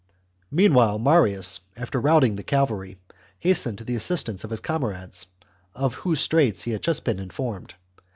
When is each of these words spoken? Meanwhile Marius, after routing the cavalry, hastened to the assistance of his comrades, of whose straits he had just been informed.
Meanwhile 0.49 0.97
Marius, 0.97 1.59
after 1.77 2.01
routing 2.01 2.35
the 2.35 2.41
cavalry, 2.41 2.97
hastened 3.37 3.77
to 3.77 3.83
the 3.83 3.93
assistance 3.93 4.43
of 4.43 4.49
his 4.49 4.59
comrades, 4.59 5.27
of 5.75 5.93
whose 5.93 6.21
straits 6.21 6.63
he 6.63 6.71
had 6.71 6.81
just 6.81 7.05
been 7.05 7.19
informed. 7.19 7.75